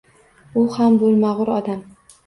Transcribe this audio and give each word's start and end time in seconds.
U 0.63 0.65
ham 0.77 0.97
bo`lmag`ur 1.05 1.57
odam 1.61 1.89